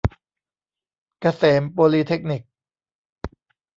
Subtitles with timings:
[1.19, 2.41] เกษมโปลีเทคนิค